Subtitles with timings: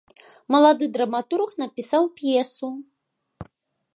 [0.53, 2.69] Малады драматург напісаў п'есу.